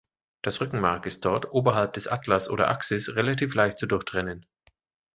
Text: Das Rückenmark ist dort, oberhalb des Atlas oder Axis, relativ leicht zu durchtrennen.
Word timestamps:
Das 0.41 0.59
Rückenmark 0.61 1.05
ist 1.05 1.25
dort, 1.25 1.51
oberhalb 1.51 1.93
des 1.93 2.07
Atlas 2.07 2.49
oder 2.49 2.69
Axis, 2.71 3.09
relativ 3.09 3.53
leicht 3.53 3.77
zu 3.77 3.85
durchtrennen. 3.85 4.47